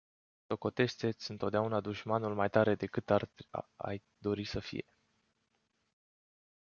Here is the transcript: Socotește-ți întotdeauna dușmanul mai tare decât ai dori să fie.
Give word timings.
Socotește-ți 0.47 1.31
întotdeauna 1.31 1.79
dușmanul 1.79 2.35
mai 2.35 2.49
tare 2.49 2.75
decât 2.75 3.09
ai 3.75 4.03
dori 4.17 4.43
să 4.43 4.59
fie. 4.59 4.85